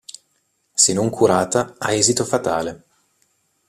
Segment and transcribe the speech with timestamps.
[0.83, 2.83] Se non curata, ha esito fatale.